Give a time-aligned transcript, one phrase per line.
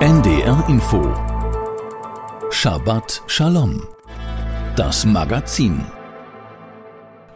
[0.00, 1.12] NDR Info
[2.52, 3.82] Shabbat Shalom
[4.76, 5.84] Das Magazin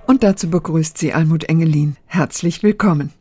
[0.07, 1.97] Und dazu begrüßt sie Almut Engelin.
[2.07, 3.13] Herzlich willkommen.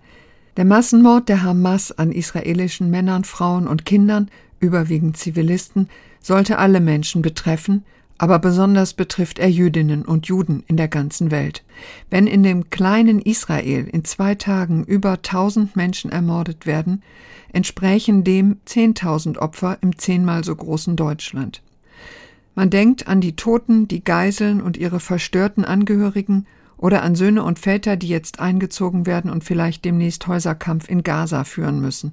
[0.57, 5.89] Der Massenmord der Hamas an israelischen Männern, Frauen und Kindern, überwiegend Zivilisten,
[6.21, 7.83] sollte alle Menschen betreffen
[8.22, 11.63] aber besonders betrifft er Jüdinnen und Juden in der ganzen Welt.
[12.12, 17.02] Wenn in dem kleinen Israel in zwei Tagen über tausend Menschen ermordet werden,
[17.52, 21.64] entsprächen dem zehntausend Opfer im zehnmal so großen Deutschland.
[22.54, 26.45] Man denkt an die Toten, die Geiseln und ihre verstörten Angehörigen
[26.78, 31.44] oder an Söhne und Väter, die jetzt eingezogen werden und vielleicht demnächst Häuserkampf in Gaza
[31.44, 32.12] führen müssen.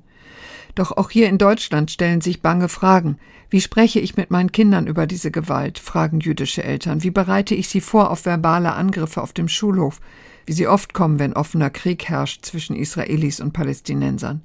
[0.78, 3.18] Doch auch hier in Deutschland stellen sich bange Fragen.
[3.50, 5.80] Wie spreche ich mit meinen Kindern über diese Gewalt?
[5.80, 7.02] fragen jüdische Eltern.
[7.02, 10.00] Wie bereite ich sie vor auf verbale Angriffe auf dem Schulhof,
[10.46, 14.42] wie sie oft kommen, wenn offener Krieg herrscht zwischen Israelis und Palästinensern?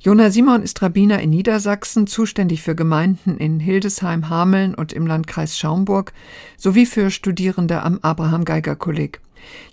[0.00, 5.58] Jona Simon ist Rabbiner in Niedersachsen, zuständig für Gemeinden in Hildesheim, Hameln und im Landkreis
[5.58, 6.14] Schaumburg
[6.56, 9.20] sowie für Studierende am Abraham Geiger Kolleg.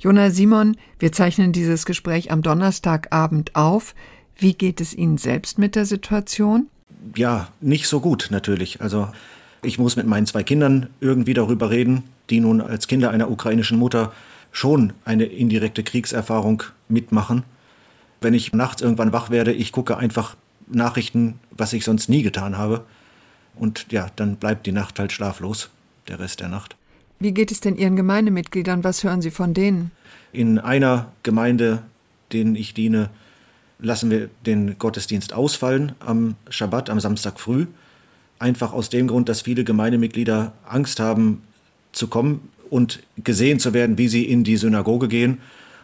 [0.02, 3.96] Jona Simon, wir zeichnen dieses Gespräch am Donnerstagabend auf.
[4.38, 6.68] Wie geht es Ihnen selbst mit der Situation?
[7.16, 8.82] Ja, nicht so gut natürlich.
[8.82, 9.10] Also
[9.64, 13.78] ich muss mit meinen zwei Kindern irgendwie darüber reden, die nun als Kinder einer ukrainischen
[13.78, 14.12] Mutter
[14.52, 17.44] schon eine indirekte Kriegserfahrung mitmachen.
[18.22, 20.36] Wenn ich nachts irgendwann wach werde, ich gucke einfach
[20.68, 22.86] Nachrichten, was ich sonst nie getan habe.
[23.56, 25.70] Und ja, dann bleibt die Nacht halt schlaflos,
[26.08, 26.76] der Rest der Nacht.
[27.20, 28.84] Wie geht es denn Ihren Gemeindemitgliedern?
[28.84, 29.92] Was hören Sie von denen?
[30.34, 31.84] In einer Gemeinde,
[32.34, 33.10] denen ich diene,
[33.80, 37.68] lassen wir den Gottesdienst ausfallen am Schabbat, am Samstag früh.
[38.40, 41.42] Einfach aus dem Grund, dass viele Gemeindemitglieder Angst haben
[41.92, 45.40] zu kommen und gesehen zu werden, wie sie in die Synagoge gehen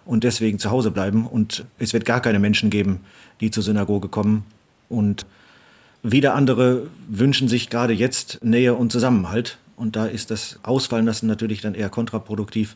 [0.06, 1.25] und deswegen zu Hause bleiben.
[1.25, 3.02] Und es wird gar keine Menschen geben,
[3.39, 4.45] die zur Synagoge kommen.
[4.89, 5.26] Und
[6.03, 9.58] wieder andere wünschen sich gerade jetzt Nähe und Zusammenhalt.
[9.76, 12.76] Und da ist das Ausfallen lassen natürlich dann eher kontraproduktiv.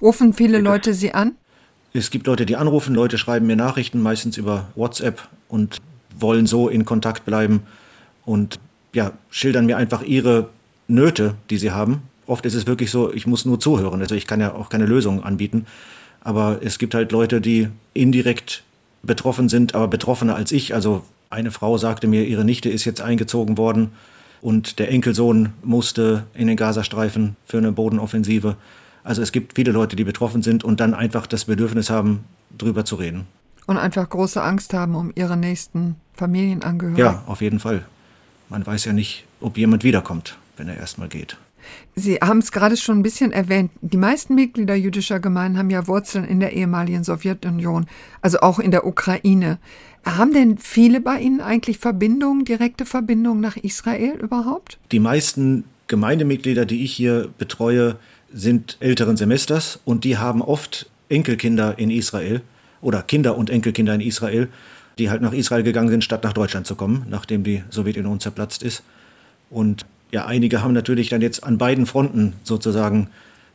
[0.00, 1.32] Rufen viele Leute Sie an?
[1.92, 5.78] Es gibt Leute, die anrufen, Leute schreiben mir Nachrichten, meistens über WhatsApp und
[6.16, 7.62] wollen so in Kontakt bleiben
[8.24, 8.60] und
[8.92, 10.48] ja, schildern mir einfach ihre
[10.86, 12.02] Nöte, die sie haben.
[12.26, 14.00] Oft ist es wirklich so, ich muss nur zuhören.
[14.00, 15.66] Also ich kann ja auch keine Lösung anbieten.
[16.20, 18.62] Aber es gibt halt Leute, die indirekt
[19.02, 20.74] betroffen sind, aber betroffener als ich.
[20.74, 23.90] Also eine Frau sagte mir, ihre Nichte ist jetzt eingezogen worden
[24.42, 28.56] und der Enkelsohn musste in den Gazastreifen für eine Bodenoffensive.
[29.02, 32.24] Also es gibt viele Leute, die betroffen sind und dann einfach das Bedürfnis haben,
[32.56, 33.26] drüber zu reden.
[33.66, 37.04] Und einfach große Angst haben um ihre nächsten Familienangehörigen.
[37.04, 37.84] Ja, auf jeden Fall.
[38.48, 41.36] Man weiß ja nicht, ob jemand wiederkommt, wenn er erstmal geht.
[41.94, 43.70] Sie haben es gerade schon ein bisschen erwähnt.
[43.80, 47.86] Die meisten Mitglieder jüdischer Gemeinden haben ja Wurzeln in der ehemaligen Sowjetunion,
[48.22, 49.58] also auch in der Ukraine.
[50.04, 54.78] Haben denn viele bei Ihnen eigentlich Verbindungen, direkte Verbindungen nach Israel überhaupt?
[54.92, 57.96] Die meisten Gemeindemitglieder, die ich hier betreue,
[58.32, 62.42] sind älteren Semesters und die haben oft Enkelkinder in Israel
[62.80, 64.48] oder Kinder und Enkelkinder in Israel,
[64.98, 68.62] die halt nach Israel gegangen sind, statt nach Deutschland zu kommen, nachdem die Sowjetunion zerplatzt
[68.62, 68.82] ist.
[69.50, 73.08] Und ja, einige haben natürlich dann jetzt an beiden Fronten sozusagen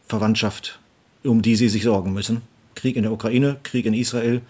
[0.08, 0.80] Verwandtschaft,
[1.24, 2.42] um die sie sich sorgen müssen.
[2.76, 4.42] Krieg in der Ukraine, Krieg in Israel.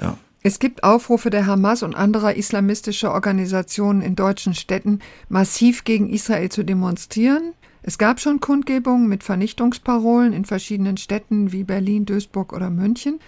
[0.00, 0.16] Ja.
[0.42, 4.98] Es gibt Aufrufe der Hamas und anderer islamistischer Organisationen in deutschen Städten,
[5.28, 7.52] massiv gegen Israel zu demonstrieren.
[7.82, 13.18] Es gab schon Kundgebungen mit Vernichtungsparolen in verschiedenen Städten wie Berlin, Duisburg oder München.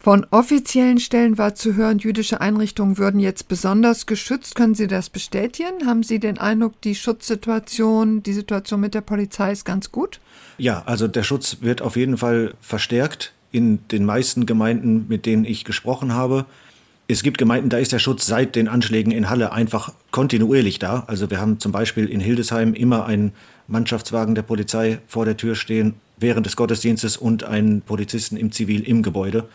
[0.00, 4.54] Von offiziellen Stellen war zu hören, jüdische Einrichtungen würden jetzt besonders geschützt.
[4.54, 5.86] Können Sie das bestätigen?
[5.86, 10.20] Haben Sie den Eindruck, die Schutzsituation, die Situation mit der Polizei ist ganz gut?
[10.56, 15.44] Ja, also der Schutz wird auf jeden Fall verstärkt in den meisten Gemeinden, mit denen
[15.44, 16.46] ich gesprochen habe.
[17.08, 21.04] Es gibt Gemeinden, da ist der Schutz seit den Anschlägen in Halle einfach kontinuierlich da.
[21.06, 23.32] Also wir haben zum Beispiel in Hildesheim immer einen
[23.68, 28.82] Mannschaftswagen der Polizei vor der Tür stehen während des Gottesdienstes und einen Polizisten im Zivil
[28.82, 29.48] im Gebäude.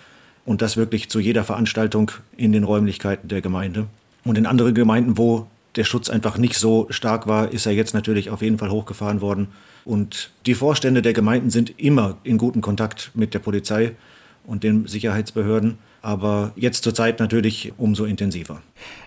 [0.46, 3.88] Und das wirklich zu jeder Veranstaltung in den Räumlichkeiten der Gemeinde.
[4.24, 7.94] Und in anderen Gemeinden, wo der Schutz einfach nicht so stark war, ist er jetzt
[7.94, 9.48] natürlich auf jeden Fall hochgefahren worden.
[9.86, 13.96] Und die Vorstände der Gemeinden sind immer in gutem Kontakt mit der Polizei
[14.46, 18.62] und den Sicherheitsbehörden aber jetzt zur Zeit natürlich umso intensiver.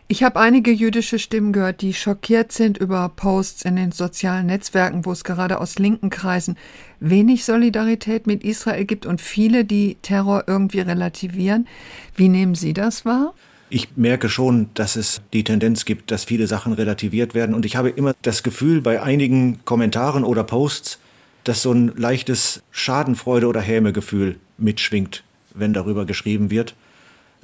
[0.08, 5.04] Ich habe einige jüdische Stimmen gehört, die schockiert sind über Posts in den sozialen Netzwerken,
[5.04, 6.56] wo es gerade aus linken Kreisen
[6.98, 11.68] wenig Solidarität mit Israel gibt und viele, die Terror irgendwie relativieren.
[12.14, 13.34] Wie nehmen Sie das wahr?
[13.68, 17.54] Ich merke schon, dass es die Tendenz gibt, dass viele Sachen relativiert werden.
[17.54, 20.98] Und ich habe immer das Gefühl bei einigen Kommentaren oder Posts,
[21.44, 26.74] dass so ein leichtes Schadenfreude oder Hämegefühl mitschwingt, wenn darüber geschrieben wird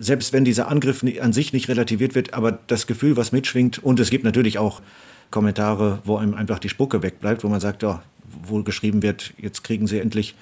[0.02, 4.00] selbst wenn dieser Angriff an sich nicht relativiert wird, aber das Gefühl, was mitschwingt, und
[4.00, 4.82] es gibt natürlich auch
[5.30, 8.02] Kommentare, wo einem einfach die Spucke wegbleibt, wo man sagt, ja,
[8.46, 10.34] wohl geschrieben wird, jetzt kriegen sie endlich,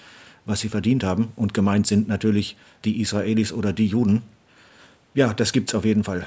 [0.46, 1.28] was sie verdient haben.
[1.36, 4.22] Und gemeint sind natürlich die Israelis oder die Juden.
[5.14, 6.26] Ja, das gibt's auf jeden Fall.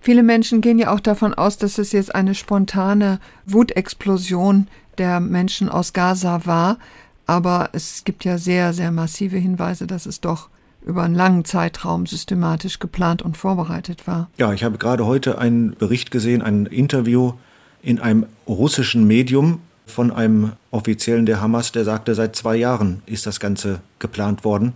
[0.00, 4.66] Viele Menschen gehen ja auch davon aus, dass es jetzt eine spontane Wutexplosion
[4.98, 6.78] der Menschen aus Gaza war.
[7.26, 10.48] Aber es gibt ja sehr, sehr massive Hinweise, dass es doch
[10.84, 14.28] über einen langen Zeitraum systematisch geplant und vorbereitet war.
[14.38, 17.34] Ja, ich habe gerade heute einen Bericht gesehen, ein Interview
[17.82, 23.26] in einem russischen Medium von einem Offiziellen der Hamas, der sagte, seit zwei Jahren ist
[23.26, 24.72] das Ganze geplant worden.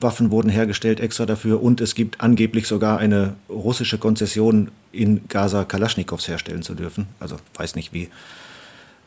[0.00, 5.64] Waffen wurden hergestellt extra dafür und es gibt angeblich sogar eine russische Konzession, in Gaza
[5.64, 7.06] Kalaschnikows herstellen zu dürfen.
[7.20, 8.08] Also weiß nicht, wie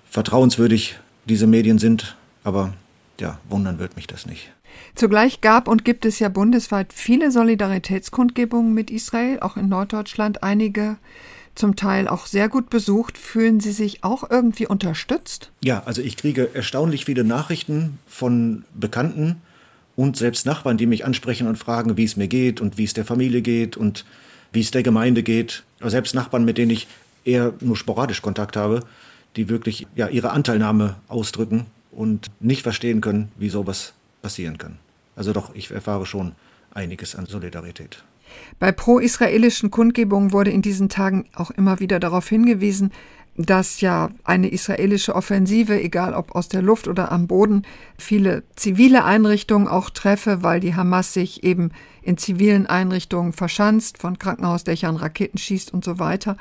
[0.10, 2.74] vertrauenswürdig diese Medien sind, aber
[3.19, 4.51] ja, wundern wird mich das nicht.
[4.94, 10.97] Zugleich gab und gibt es ja bundesweit viele Solidaritätskundgebungen mit Israel, auch in Norddeutschland einige
[11.56, 13.17] zum Teil auch sehr gut besucht.
[13.17, 15.51] Fühlen Sie sich auch irgendwie unterstützt?
[15.63, 19.41] Ja, also ich kriege erstaunlich viele Nachrichten von Bekannten
[19.95, 22.94] und selbst Nachbarn, die mich ansprechen und fragen, wie es mir geht und wie es
[22.94, 24.06] der Familie geht und
[24.51, 25.63] wie es der Gemeinde geht.
[25.79, 26.88] Aber selbst Nachbarn, mit denen ich
[27.23, 28.81] eher nur sporadisch Kontakt habe,
[29.38, 31.65] die wirklich ja, ihre Anteilnahme ausdrücken
[31.95, 34.77] und nicht verstehen können, wie sowas passieren kann.
[35.15, 36.33] Also doch, ich erfahre schon
[36.74, 38.03] einiges an Solidarität.
[38.59, 42.92] Bei pro-israelischen Kundgebungen wurde in diesen Tagen auch immer wieder darauf hingewiesen,
[43.37, 47.63] dass ja eine israelische Offensive, egal ob aus der Luft oder am Boden,
[47.97, 51.71] viele zivile Einrichtungen auch treffe, weil die Hamas sich eben
[52.01, 56.37] in zivilen Einrichtungen verschanzt, von Krankenhausdächern Raketen schießt und so weiter.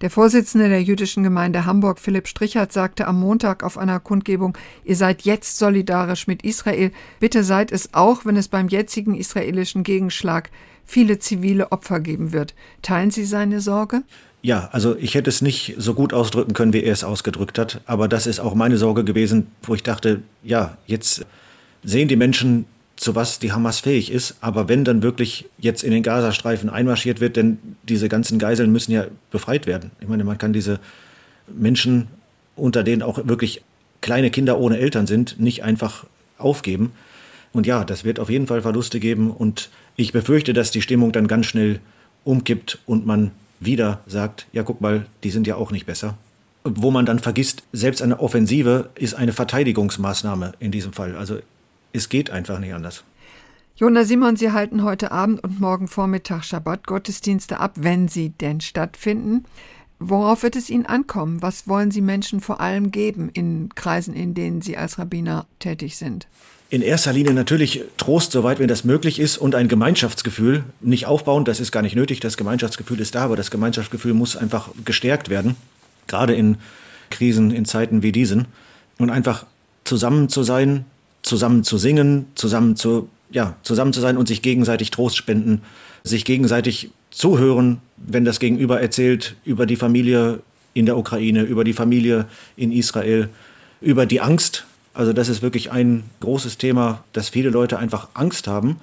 [0.00, 4.96] Der Vorsitzende der jüdischen Gemeinde Hamburg, Philipp Strichert, sagte am Montag auf einer Kundgebung, ihr
[4.96, 6.90] seid jetzt solidarisch mit Israel.
[7.20, 10.50] Bitte seid es auch, wenn es beim jetzigen israelischen Gegenschlag
[10.84, 12.54] viele zivile Opfer geben wird.
[12.82, 14.02] Teilen Sie seine Sorge?
[14.44, 17.80] Ja, also ich hätte es nicht so gut ausdrücken können, wie er es ausgedrückt hat.
[17.86, 21.24] Aber das ist auch meine Sorge gewesen, wo ich dachte, ja, jetzt
[21.82, 24.36] sehen die Menschen, zu was die Hamas fähig ist.
[24.42, 28.92] Aber wenn dann wirklich jetzt in den Gazastreifen einmarschiert wird, denn diese ganzen Geiseln müssen
[28.92, 29.92] ja befreit werden.
[30.00, 30.78] Ich meine, man kann diese
[31.48, 32.08] Menschen,
[32.54, 33.62] unter denen auch wirklich
[34.02, 36.04] kleine Kinder ohne Eltern sind, nicht einfach
[36.36, 36.92] aufgeben.
[37.54, 39.30] Und ja, das wird auf jeden Fall Verluste geben.
[39.30, 41.80] Und ich befürchte, dass die Stimmung dann ganz schnell
[42.24, 43.30] umkippt und man
[43.64, 46.16] wieder sagt, ja, guck mal, die sind ja auch nicht besser.
[46.64, 51.16] Wo man dann vergisst, selbst eine Offensive ist eine Verteidigungsmaßnahme in diesem Fall.
[51.16, 51.38] Also
[51.92, 53.04] es geht einfach nicht anders.
[53.76, 59.44] Jona Simon, Sie halten heute Abend und morgen Vormittag Schabbat-Gottesdienste ab, wenn sie denn stattfinden.
[59.98, 61.42] Worauf wird es Ihnen ankommen?
[61.42, 65.96] Was wollen Sie Menschen vor allem geben in Kreisen, in denen Sie als Rabbiner tätig
[65.96, 66.28] sind?
[66.74, 70.64] In erster Linie natürlich Trost, soweit wenn das möglich ist, und ein Gemeinschaftsgefühl.
[70.80, 72.18] Nicht aufbauen, das ist gar nicht nötig.
[72.18, 75.54] Das Gemeinschaftsgefühl ist da, aber das Gemeinschaftsgefühl muss einfach gestärkt werden.
[76.08, 76.56] Gerade in
[77.10, 78.46] Krisen, in Zeiten wie diesen.
[78.98, 79.46] Und einfach
[79.84, 80.84] zusammen zu sein,
[81.22, 85.62] zusammen zu singen, zusammen zu, ja, zusammen zu sein und sich gegenseitig Trost spenden,
[86.02, 90.40] sich gegenseitig zuhören, wenn das Gegenüber erzählt über die Familie
[90.72, 92.26] in der Ukraine, über die Familie
[92.56, 93.28] in Israel,
[93.80, 98.46] über die Angst, also das ist wirklich ein großes Thema, dass viele Leute einfach Angst
[98.46, 98.80] haben.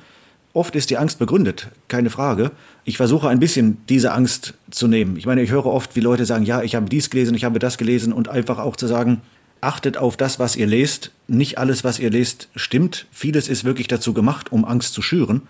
[0.54, 2.52] Oft ist die Angst begründet, keine Frage.
[2.84, 5.16] Ich versuche ein bisschen diese Angst zu nehmen.
[5.16, 7.60] Ich meine, ich höre oft, wie Leute sagen, ja, ich habe dies gelesen, ich habe
[7.60, 9.22] das gelesen und einfach auch zu sagen,
[9.62, 11.12] achtet auf das, was ihr lest.
[11.28, 13.06] Nicht alles, was ihr lest, stimmt.
[13.12, 15.44] Vieles ist wirklich dazu gemacht, um Angst zu schüren.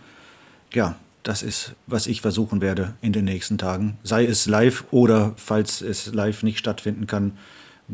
[0.71, 3.97] Ja, das ist, was ich versuchen werde in den nächsten Tagen.
[4.03, 7.33] Sei es live oder, falls es live nicht stattfinden kann,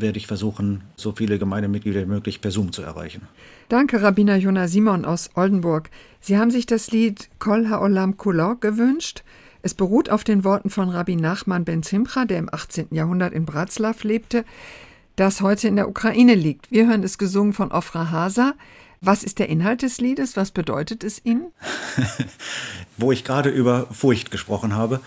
[0.00, 3.22] werde ich versuchen, so viele Gemeindemitglieder wie möglich per Zoom zu erreichen.
[3.68, 5.90] Danke, Rabbiner Jona Simon aus Oldenburg.
[6.20, 9.22] Sie haben sich das Lied Kol Haolam Kulo gewünscht.
[9.62, 12.88] Es beruht auf den Worten von Rabbi Nachman ben Zimcha, der im 18.
[12.90, 14.44] Jahrhundert in Bratslav lebte,
[15.16, 16.70] das heute in der Ukraine liegt.
[16.70, 18.54] Wir hören es gesungen von Ofra Hasa.
[19.00, 20.36] Was ist der Inhalt des Liedes?
[20.36, 21.52] Was bedeutet es Ihnen?
[22.96, 25.00] Wo ich gerade über Furcht gesprochen habe,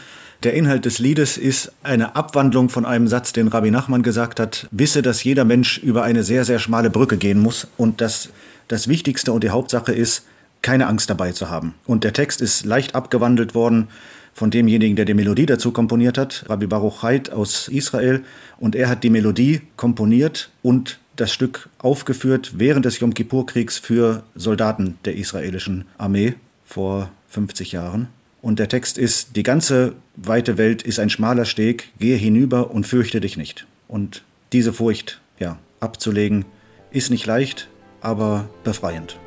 [0.43, 4.67] der Inhalt des Liedes ist eine Abwandlung von einem Satz, den Rabbi Nachman gesagt hat,
[4.71, 8.29] wisse, dass jeder Mensch über eine sehr, sehr schmale Brücke gehen muss und dass
[8.67, 10.25] das Wichtigste und die Hauptsache ist,
[10.61, 11.73] keine Angst dabei zu haben.
[11.85, 13.87] Und der Text ist leicht abgewandelt worden
[14.33, 18.23] von demjenigen, der die Melodie dazu komponiert hat, Rabbi Baruch Haidt aus Israel.
[18.59, 24.23] Und er hat die Melodie komponiert und das Stück aufgeführt während des Yom Kippur-Kriegs für
[24.35, 28.07] Soldaten der israelischen Armee vor 50 Jahren.
[28.42, 32.86] Und der Text ist, die ganze weite Welt ist ein schmaler Steg, gehe hinüber und
[32.86, 33.66] fürchte dich nicht.
[33.88, 36.44] Und diese Furcht, ja, abzulegen,
[36.90, 37.68] ist nicht leicht,
[38.00, 39.18] aber befreiend.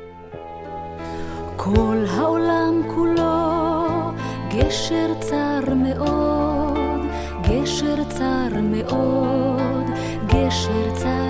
[1.58, 2.06] Kol
[4.54, 7.00] גשר צר מאוד,
[7.42, 9.86] גשר צר מאוד,
[10.26, 11.23] גשר צר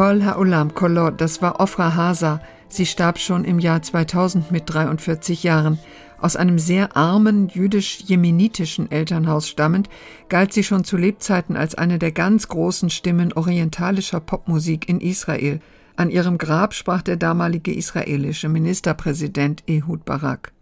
[0.00, 2.40] Kol Ha'olam Kolot, das war Ofra Hasa.
[2.70, 5.78] Sie starb schon im Jahr 2000 mit 43 Jahren.
[6.18, 9.90] Aus einem sehr armen jüdisch-jemenitischen Elternhaus stammend,
[10.30, 15.60] galt sie schon zu Lebzeiten als eine der ganz großen Stimmen orientalischer Popmusik in Israel.
[15.96, 20.54] An ihrem Grab sprach der damalige israelische Ministerpräsident Ehud Barak.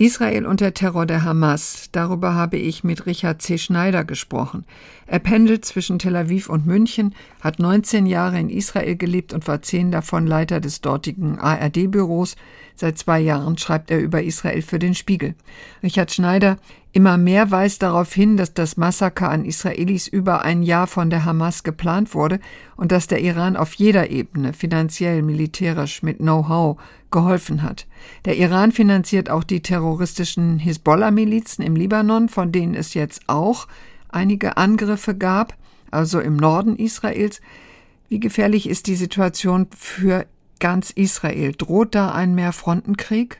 [0.00, 3.58] Israel und der Terror der Hamas, darüber habe ich mit Richard C.
[3.58, 4.64] Schneider gesprochen.
[5.08, 9.60] Er pendelt zwischen Tel Aviv und München, hat 19 Jahre in Israel gelebt und war
[9.60, 12.36] zehn davon Leiter des dortigen ARD-Büros.
[12.76, 15.34] Seit zwei Jahren schreibt er über Israel für den Spiegel.
[15.82, 16.58] Richard Schneider,
[16.98, 21.24] immer mehr weist darauf hin, dass das Massaker an Israelis über ein Jahr von der
[21.24, 22.40] Hamas geplant wurde
[22.74, 26.76] und dass der Iran auf jeder Ebene, finanziell, militärisch, mit Know-how,
[27.12, 27.86] geholfen hat.
[28.24, 33.68] Der Iran finanziert auch die terroristischen Hisbollah-Milizen im Libanon, von denen es jetzt auch
[34.08, 35.56] einige Angriffe gab,
[35.92, 37.40] also im Norden Israels.
[38.08, 40.26] Wie gefährlich ist die Situation für
[40.58, 41.52] ganz Israel?
[41.52, 43.38] Droht da ein Mehrfrontenkrieg?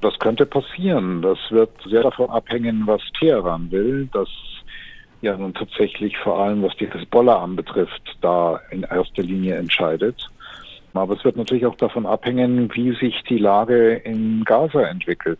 [0.00, 1.22] Das könnte passieren.
[1.22, 4.08] Das wird sehr davon abhängen, was Teheran will.
[4.12, 4.28] Das
[5.22, 10.30] ja nun tatsächlich vor allem, was die Hezbollah anbetrifft, da in erster Linie entscheidet.
[10.94, 15.38] Aber es wird natürlich auch davon abhängen, wie sich die Lage in Gaza entwickelt.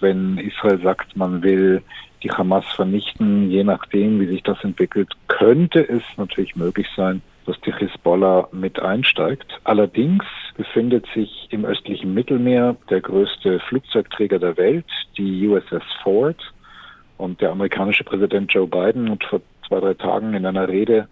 [0.00, 1.82] Wenn Israel sagt, man will
[2.22, 7.58] die Hamas vernichten, je nachdem, wie sich das entwickelt, könnte es natürlich möglich sein, dass
[7.62, 9.58] die Hisbollah mit einsteigt.
[9.64, 10.22] Allerdings
[10.58, 14.84] befindet sich im östlichen Mittelmeer der größte Flugzeugträger der Welt,
[15.16, 16.36] die USS Ford.
[17.16, 21.08] Und der amerikanische Präsident Joe Biden hat vor zwei, drei Tagen in einer Rede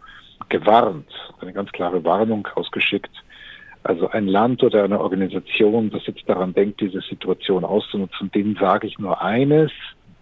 [0.50, 1.08] gewarnt,
[1.40, 3.10] eine ganz klare Warnung ausgeschickt.
[3.82, 8.88] Also ein Land oder eine Organisation, das jetzt daran denkt, diese Situation auszunutzen, denen sage
[8.88, 9.72] ich nur eines,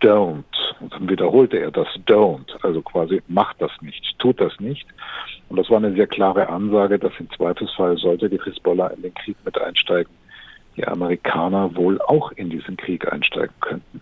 [0.04, 0.44] don't.
[0.80, 2.50] Und dann wiederholte er das don't.
[2.62, 4.87] Also quasi macht das nicht, tut das nicht.
[5.49, 9.14] Und das war eine sehr klare Ansage, dass im Zweifelsfall sollte die Hisbollah in den
[9.14, 10.12] Krieg mit einsteigen,
[10.76, 14.00] die Amerikaner wohl auch in diesen Krieg einsteigen könnten.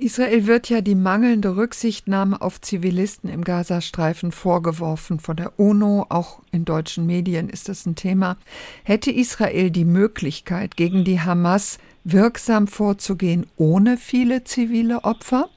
[0.00, 6.40] Israel wird ja die mangelnde Rücksichtnahme auf Zivilisten im Gazastreifen vorgeworfen von der UNO, auch
[6.52, 8.36] in deutschen Medien ist das ein Thema.
[8.84, 15.48] Hätte Israel die Möglichkeit, gegen die Hamas wirksam vorzugehen, ohne viele zivile Opfer?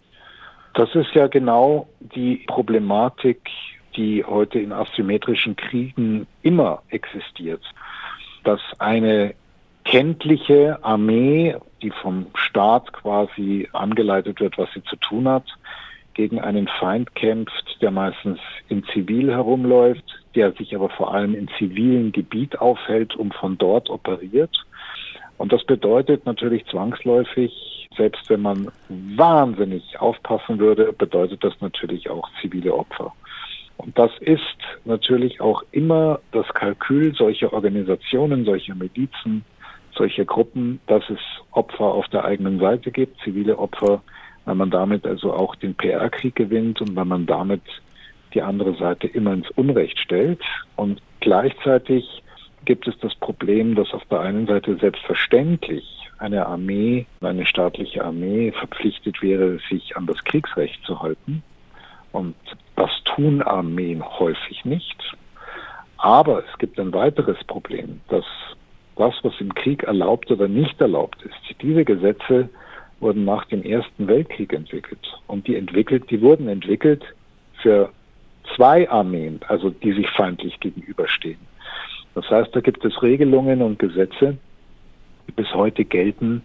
[0.73, 3.49] Das ist ja genau die Problematik,
[3.95, 7.61] die heute in asymmetrischen Kriegen immer existiert.
[8.43, 9.35] Dass eine
[9.83, 15.45] kenntliche Armee, die vom Staat quasi angeleitet wird, was sie zu tun hat,
[16.13, 20.03] gegen einen Feind kämpft, der meistens in Zivil herumläuft,
[20.35, 24.65] der sich aber vor allem in zivilen Gebiet aufhält und von dort operiert.
[25.41, 32.29] Und das bedeutet natürlich zwangsläufig, selbst wenn man wahnsinnig aufpassen würde, bedeutet das natürlich auch
[32.39, 33.11] zivile Opfer.
[33.77, 39.43] Und das ist natürlich auch immer das Kalkül solcher Organisationen, solcher Milizen,
[39.95, 41.17] solcher Gruppen, dass es
[41.53, 44.03] Opfer auf der eigenen Seite gibt, zivile Opfer,
[44.45, 47.63] weil man damit also auch den PR-Krieg gewinnt und weil man damit
[48.35, 50.43] die andere Seite immer ins Unrecht stellt.
[50.75, 52.21] Und gleichzeitig
[52.65, 58.51] gibt es das Problem, dass auf der einen Seite selbstverständlich eine Armee, eine staatliche Armee
[58.51, 61.43] verpflichtet wäre, sich an das Kriegsrecht zu halten.
[62.11, 62.35] Und
[62.75, 65.15] das tun Armeen häufig nicht.
[65.97, 68.25] Aber es gibt ein weiteres Problem, dass
[68.95, 72.49] das, was im Krieg erlaubt oder nicht erlaubt ist, diese Gesetze
[72.99, 75.19] wurden nach dem Ersten Weltkrieg entwickelt.
[75.27, 77.03] Und die entwickelt, die wurden entwickelt
[77.61, 77.89] für
[78.55, 81.39] zwei Armeen, also die sich feindlich gegenüberstehen.
[82.15, 84.37] Das heißt, da gibt es Regelungen und Gesetze,
[85.27, 86.43] die bis heute gelten,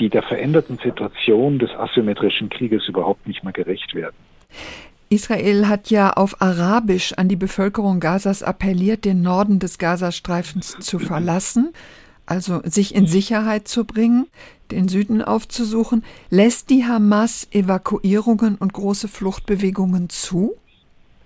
[0.00, 4.16] die der veränderten Situation des asymmetrischen Krieges überhaupt nicht mehr gerecht werden.
[5.08, 10.98] Israel hat ja auf Arabisch an die Bevölkerung Gazas appelliert, den Norden des Gazastreifens zu
[10.98, 11.72] verlassen,
[12.26, 14.26] also sich in Sicherheit zu bringen,
[14.70, 16.04] den Süden aufzusuchen.
[16.30, 20.56] Lässt die Hamas Evakuierungen und große Fluchtbewegungen zu?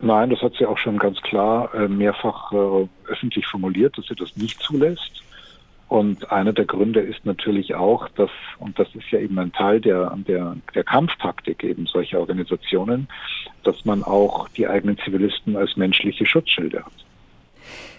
[0.00, 4.14] Nein, das hat sie auch schon ganz klar äh, mehrfach äh, öffentlich formuliert, dass sie
[4.14, 5.22] das nicht zulässt.
[5.88, 9.80] Und einer der Gründe ist natürlich auch, dass, und das ist ja eben ein Teil
[9.80, 13.08] der, der, der Kampftaktik eben solcher Organisationen,
[13.64, 16.92] dass man auch die eigenen Zivilisten als menschliche Schutzschilde hat.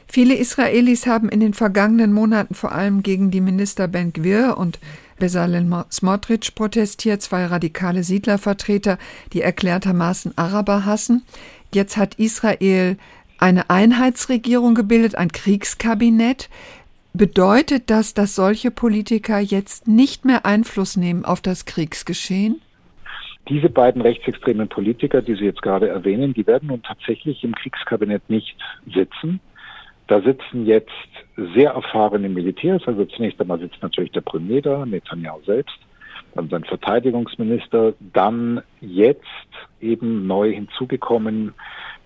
[0.08, 4.79] Viele Israelis haben in den vergangenen Monaten vor allem gegen die Minister Ben Gvir und
[5.20, 8.98] Bezalel Smotrich protestiert, zwei radikale Siedlervertreter,
[9.34, 11.24] die erklärtermaßen Araber hassen.
[11.74, 12.98] Jetzt hat Israel
[13.38, 16.50] eine Einheitsregierung gebildet, ein Kriegskabinett.
[17.14, 22.62] Bedeutet das, dass solche Politiker jetzt nicht mehr Einfluss nehmen auf das Kriegsgeschehen?
[23.48, 28.30] Diese beiden rechtsextremen Politiker, die Sie jetzt gerade erwähnen, die werden nun tatsächlich im Kriegskabinett
[28.30, 28.56] nicht
[28.94, 29.40] sitzen.
[30.08, 30.92] Da sitzen jetzt
[31.56, 32.84] sehr erfahrene Militärs.
[32.86, 35.78] Also zunächst einmal sitzt natürlich der Premier da, Netanyahu selbst,
[36.39, 39.24] dann sein Verteidigungsminister, dann jetzt
[39.81, 41.53] eben neu hinzugekommen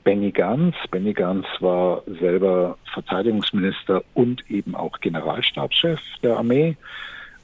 [0.04, 0.76] Benny Gantz.
[0.92, 6.76] Benny Gantz war selber Verteidigungsminister und eben auch Generalstabschef der Armee.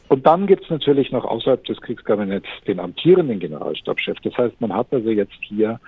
[0.07, 4.17] Und dann gibt es natürlich noch außerhalb des Kriegskabinetts den amtierenden Generalstabschef.
[4.23, 5.79] Das heißt, man hat also jetzt hier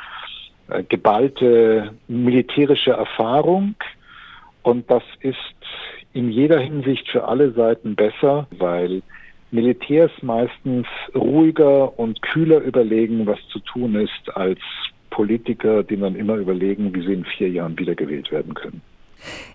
[0.69, 3.75] äh, geballte militärische Erfahrung
[4.61, 5.37] und das ist
[6.13, 9.01] in jeder Hinsicht für alle Seiten besser, weil
[9.51, 14.59] Militärs meistens ruhiger und kühler überlegen, was zu tun ist, als
[15.09, 18.81] Politiker, die dann immer überlegen, wie sie in vier Jahren wiedergewählt werden können.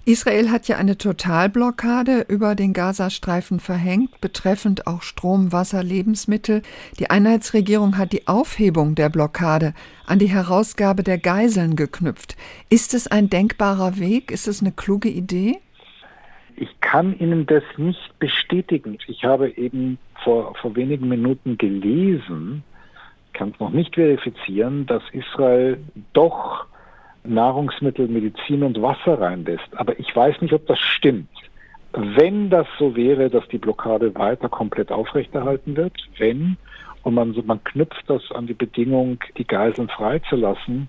[0.05, 6.63] Israel hat ja eine Totalblockade über den Gazastreifen verhängt, betreffend auch Strom, Wasser, Lebensmittel.
[7.01, 9.75] Die Einheitsregierung hat die Aufhebung der Blockade
[10.07, 12.37] an die Herausgabe der Geiseln geknüpft.
[12.71, 14.31] Ist es ein denkbarer Weg?
[14.31, 15.59] Ist es eine kluge Idee?
[16.57, 18.99] Ich kann Ihnen das nicht bestätigen.
[19.07, 22.65] Ich habe eben vor, vor wenigen Minuten gelesen,
[23.35, 25.79] kann es noch nicht verifizieren, dass Israel
[26.15, 26.65] doch
[27.25, 29.69] Nahrungsmittel, Medizin und Wasser reinlässt.
[29.77, 31.29] Aber ich weiß nicht, ob das stimmt.
[31.93, 36.57] Wenn das so wäre, dass die Blockade weiter komplett aufrechterhalten wird, wenn,
[37.03, 40.89] und man, man knüpft das an die Bedingung, die Geiseln freizulassen,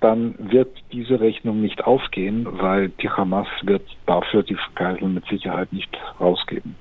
[0.00, 5.72] dann wird diese Rechnung nicht aufgehen, weil die Hamas wird dafür die Geiseln mit Sicherheit
[5.72, 6.74] nicht rausgeben.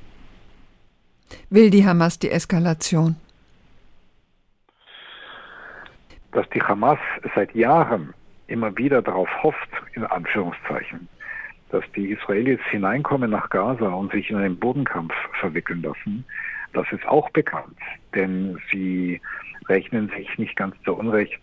[1.50, 3.16] Will die Hamas die Eskalation?
[6.32, 7.00] Dass die Hamas
[7.36, 8.14] seit Jahren
[8.48, 11.08] immer wieder darauf hofft, in Anführungszeichen,
[11.70, 16.26] dass die Israelis hineinkommen nach Gaza und sich in einen Bodenkampf verwickeln lassen,
[16.74, 17.78] das ist auch bekannt.
[18.16, 19.22] Denn sie
[19.68, 21.40] rechnen sich nicht ganz zu Unrecht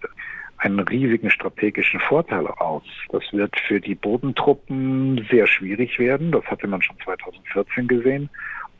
[0.58, 2.82] einen riesigen strategischen Vorteil aus.
[3.10, 6.32] Das wird für die Bodentruppen sehr schwierig werden.
[6.32, 8.30] Das hatte man schon 2014 gesehen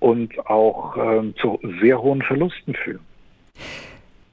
[0.01, 3.05] und auch äh, zu sehr hohen Verlusten führen.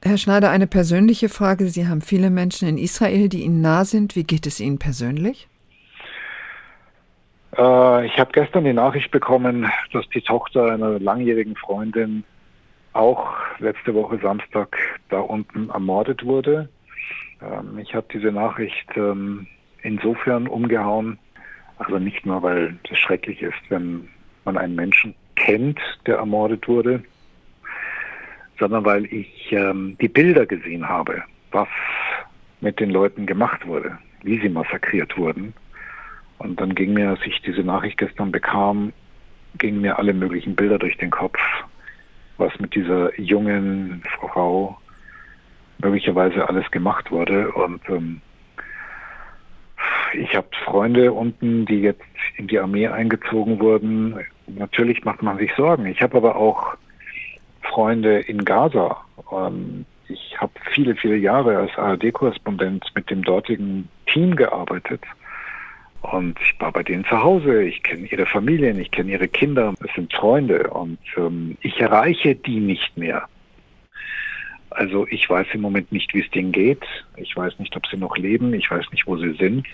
[0.03, 1.67] Herr Schneider, eine persönliche Frage.
[1.67, 4.15] Sie haben viele Menschen in Israel, die Ihnen nah sind.
[4.15, 5.47] Wie geht es Ihnen persönlich?
[7.57, 12.23] Äh, ich habe gestern die Nachricht bekommen, dass die Tochter einer langjährigen Freundin
[12.91, 14.77] auch letzte Woche Samstag
[15.09, 16.69] da unten ermordet wurde.
[17.43, 19.47] Ähm, ich habe diese Nachricht ähm,
[19.81, 21.17] insofern umgehauen,
[21.77, 24.07] also nicht nur, weil es schrecklich ist, wenn
[24.45, 27.03] man einen Menschen kennt, der ermordet wurde,
[28.59, 31.67] sondern weil ich ähm, die Bilder gesehen habe, was
[32.61, 35.53] mit den Leuten gemacht wurde, wie sie massakriert wurden.
[36.37, 38.93] Und dann ging mir, als ich diese Nachricht gestern bekam,
[39.57, 41.39] gingen mir alle möglichen Bilder durch den Kopf,
[42.37, 44.77] was mit dieser jungen Frau
[45.83, 47.51] möglicherweise alles gemacht wurde.
[47.51, 48.21] Und ähm,
[50.13, 52.01] ich habe Freunde unten, die jetzt
[52.37, 54.19] in die Armee eingezogen wurden.
[54.47, 55.85] Natürlich macht man sich Sorgen.
[55.85, 56.75] Ich habe aber auch
[57.61, 58.97] Freunde in Gaza.
[59.31, 65.01] Ähm, ich habe viele, viele Jahre als ARD-Korrespondent mit dem dortigen Team gearbeitet.
[66.01, 69.73] Und ich war bei denen zu Hause, ich kenne ihre Familien, ich kenne ihre Kinder,
[69.79, 73.25] es sind Freunde und ähm, ich erreiche die nicht mehr.
[74.75, 76.83] Also ich weiß im Moment nicht, wie es denen geht.
[77.17, 78.53] Ich weiß nicht, ob sie noch leben.
[78.53, 79.65] Ich weiß nicht, wo sie sind.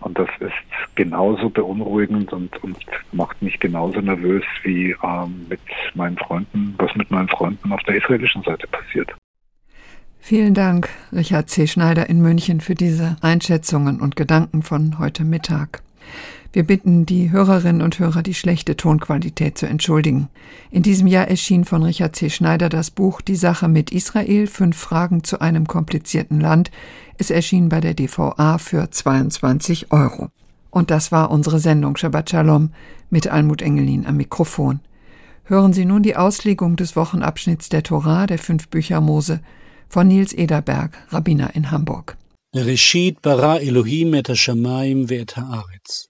[0.00, 0.52] Und das ist
[0.94, 2.78] genauso beunruhigend und, und
[3.12, 5.60] macht mich genauso nervös wie ähm, mit
[5.94, 9.12] meinen Freunden, was mit meinen Freunden auf der israelischen Seite passiert.
[10.20, 11.66] Vielen Dank, Richard C.
[11.66, 15.82] Schneider in München, für diese Einschätzungen und Gedanken von heute Mittag.
[16.50, 20.28] Wir bitten die Hörerinnen und Hörer, die schlechte Tonqualität zu entschuldigen.
[20.70, 22.30] In diesem Jahr erschien von Richard C.
[22.30, 26.70] Schneider das Buch Die Sache mit Israel, fünf Fragen zu einem komplizierten Land.
[27.18, 30.28] Es erschien bei der DVA für 22 Euro.
[30.70, 32.70] Und das war unsere Sendung Shabbat Shalom
[33.10, 34.80] mit Almut Engelin am Mikrofon.
[35.44, 39.40] Hören Sie nun die Auslegung des Wochenabschnitts der Torah der fünf Bücher Mose
[39.88, 42.16] von Nils Ederberg, Rabbiner in Hamburg.
[42.54, 46.07] Reshit bara Elohim et hashamayim ve'et haaretz.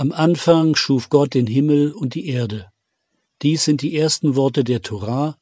[0.00, 2.72] Am Anfang schuf Gott den Himmel und die Erde.
[3.42, 5.36] Dies sind die ersten Worte der Torah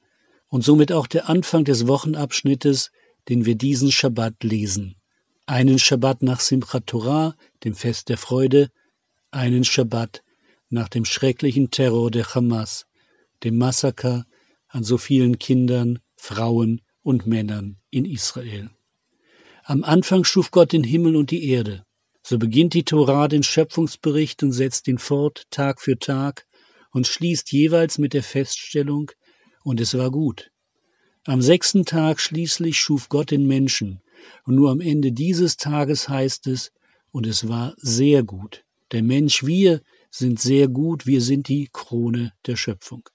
[0.49, 2.91] und somit auch der Anfang des Wochenabschnittes,
[3.29, 4.97] den wir diesen Schabbat lesen.
[5.47, 8.73] Einen Schabbat nach Simchat Torah, dem Fest der Freude,
[9.31, 10.25] einen Schabbat
[10.71, 12.87] nach dem schrecklichen Terror der Hamas,
[13.45, 14.27] dem Massaker
[14.67, 18.71] an so vielen Kindern, Frauen und Männern in Israel.
[19.63, 21.85] Am Anfang schuf Gott den Himmel und die Erde.
[22.29, 26.45] So beginnt die Torah den Schöpfungsbericht und setzt ihn fort Tag für Tag
[26.91, 29.11] und schließt jeweils mit der Feststellung,
[29.65, 30.51] und es war gut.
[31.25, 34.03] Am sechsten Tag schließlich schuf Gott den Menschen,
[34.45, 36.71] und nur am Ende dieses Tages heißt es,
[37.13, 38.63] und es war sehr gut.
[38.93, 43.09] Der Mensch, wir sind sehr gut, wir sind die Krone der Schöpfung.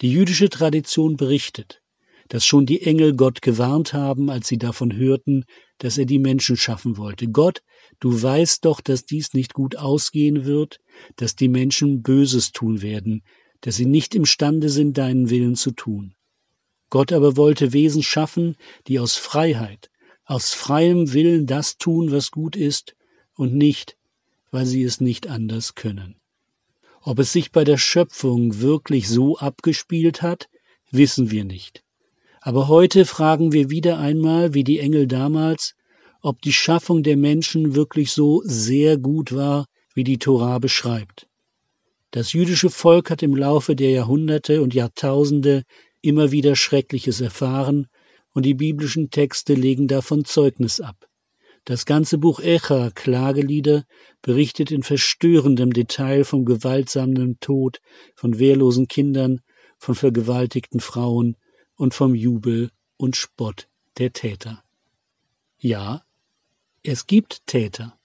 [0.00, 1.82] Die jüdische Tradition berichtet,
[2.28, 5.44] dass schon die Engel Gott gewarnt haben, als sie davon hörten,
[5.82, 7.26] dass er die Menschen schaffen wollte.
[7.26, 7.64] Gott,
[7.98, 10.78] du weißt doch, dass dies nicht gut ausgehen wird,
[11.16, 13.24] dass die Menschen Böses tun werden,
[13.62, 16.14] dass sie nicht imstande sind, deinen Willen zu tun.
[16.88, 18.54] Gott aber wollte Wesen schaffen,
[18.86, 19.90] die aus Freiheit,
[20.24, 22.94] aus freiem Willen das tun, was gut ist,
[23.34, 23.96] und nicht,
[24.52, 26.14] weil sie es nicht anders können.
[27.00, 30.48] Ob es sich bei der Schöpfung wirklich so abgespielt hat,
[30.92, 31.82] wissen wir nicht.
[32.44, 35.74] Aber heute fragen wir wieder einmal, wie die Engel damals,
[36.22, 41.28] ob die Schaffung der Menschen wirklich so sehr gut war, wie die Torah beschreibt.
[42.10, 45.62] Das jüdische Volk hat im Laufe der Jahrhunderte und Jahrtausende
[46.00, 47.86] immer wieder Schreckliches erfahren,
[48.34, 51.06] und die biblischen Texte legen davon Zeugnis ab.
[51.64, 53.84] Das ganze Buch Echa, Klagelieder,
[54.20, 57.78] berichtet in verstörendem Detail vom gewaltsamen Tod
[58.16, 59.42] von wehrlosen Kindern,
[59.78, 61.36] von vergewaltigten Frauen,
[61.82, 63.66] und vom Jubel und Spott
[63.98, 64.62] der Täter.
[65.58, 66.04] Ja,
[66.84, 67.98] es gibt Täter.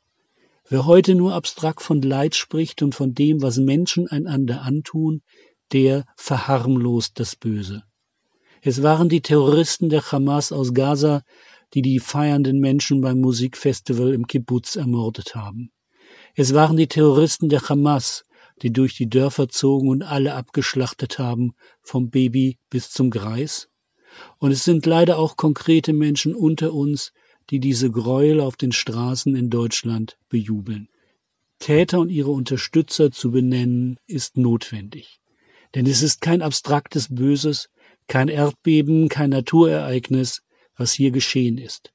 [0.68, 5.22] Wer heute nur abstrakt von Leid spricht und von dem, was Menschen einander antun,
[5.74, 7.84] der verharmlost das Böse.
[8.64, 11.22] Es waren die Terroristen der Hamas aus Gaza,
[11.76, 15.70] die die feiernden Menschen beim Musikfestival im Kibbutz ermordet haben.
[16.34, 18.26] Es waren die Terroristen der Hamas,
[18.62, 23.70] die durch die Dörfer zogen und alle abgeschlachtet haben, vom Baby bis zum Greis.
[24.40, 27.14] Und es sind leider auch konkrete Menschen unter uns,
[27.50, 30.90] die diese Gräuel auf den Straßen in Deutschland bejubeln.
[31.60, 35.20] Täter und ihre Unterstützer zu benennen, ist notwendig.
[35.76, 37.70] Denn es ist kein abstraktes Böses,
[38.08, 40.42] kein Erdbeben, kein Naturereignis,
[40.76, 41.94] was hier geschehen ist.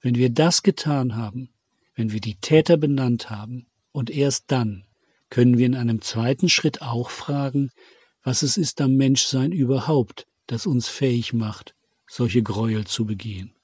[0.00, 1.50] Wenn wir das getan haben,
[1.94, 4.84] wenn wir die Täter benannt haben, und erst dann
[5.30, 7.70] können wir in einem zweiten Schritt auch fragen,
[8.22, 11.74] was es ist am Menschsein überhaupt, das uns fähig macht,
[12.08, 13.54] solche Gräuel zu begehen.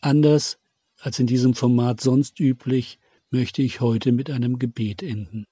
[0.00, 0.58] Anders
[1.00, 2.98] als in diesem Format sonst üblich,
[3.30, 5.46] möchte ich heute mit einem Gebet enden.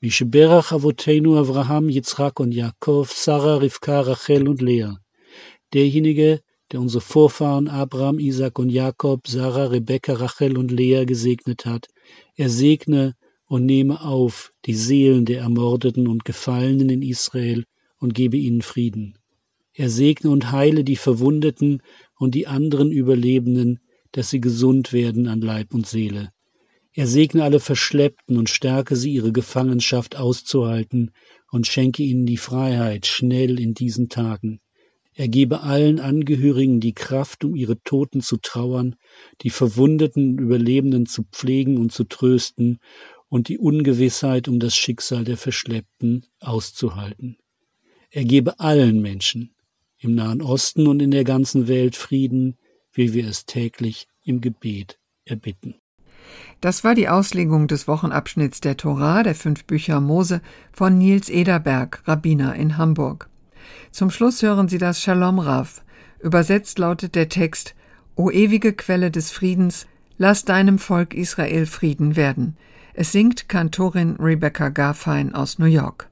[0.00, 4.94] Misheberach Avotenu Avraham, Yitzchak und Jakob, Sarah, Rivka, Rachel und Lea.
[5.72, 6.40] Derjenige,
[6.72, 11.86] der unsere Vorfahren Abraham, Isaac und Jakob, Sarah, Rebekka, Rachel und Lea gesegnet hat,
[12.34, 13.14] er segne
[13.52, 17.64] und nehme auf die Seelen der Ermordeten und Gefallenen in Israel
[17.98, 19.18] und gebe ihnen Frieden.
[19.74, 21.82] Er segne und heile die Verwundeten
[22.18, 26.30] und die anderen Überlebenden, dass sie gesund werden an Leib und Seele.
[26.94, 31.10] Er segne alle Verschleppten und stärke sie, ihre Gefangenschaft auszuhalten
[31.50, 34.60] und schenke ihnen die Freiheit schnell in diesen Tagen.
[35.14, 38.96] Er gebe allen Angehörigen die Kraft, um ihre Toten zu trauern,
[39.42, 42.78] die Verwundeten und Überlebenden zu pflegen und zu trösten
[43.32, 47.38] und die Ungewissheit um das Schicksal der Verschleppten auszuhalten.
[48.10, 49.54] Er gebe allen Menschen
[49.98, 52.58] im Nahen Osten und in der ganzen Welt Frieden,
[52.92, 55.76] wie wir es täglich im Gebet erbitten.
[56.60, 62.02] Das war die Auslegung des Wochenabschnitts der Torah der fünf Bücher Mose von Nils Ederberg,
[62.04, 63.30] Rabbiner in Hamburg.
[63.92, 65.82] Zum Schluss hören Sie das Shalom Rav.
[66.20, 67.74] Übersetzt lautet der Text:
[68.14, 69.86] O ewige Quelle des Friedens,
[70.18, 72.58] lass deinem Volk Israel Frieden werden.
[72.94, 76.11] Es singt Kantorin Rebecca Garfein aus New York.